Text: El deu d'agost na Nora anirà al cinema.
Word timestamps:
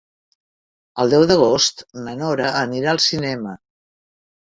El 1.03 1.11
deu 1.15 1.25
d'agost 1.31 1.83
na 2.05 2.15
Nora 2.21 2.47
anirà 2.63 2.95
al 2.95 3.03
cinema. 3.09 3.53